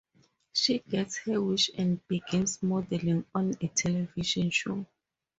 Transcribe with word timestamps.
She 0.51 0.79
gets 0.79 1.19
her 1.27 1.39
wish 1.39 1.69
and 1.77 1.99
begins 2.07 2.63
modeling 2.63 3.23
on 3.35 3.53
a 3.61 3.67
television 3.67 4.49
show. 4.49 4.87